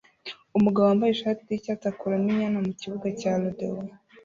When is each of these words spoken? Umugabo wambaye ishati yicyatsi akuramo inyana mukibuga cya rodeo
Umugabo 0.57 0.85
wambaye 0.85 1.11
ishati 1.13 1.41
yicyatsi 1.49 1.85
akuramo 1.91 2.27
inyana 2.33 2.57
mukibuga 2.65 3.07
cya 3.19 3.31
rodeo 3.41 3.79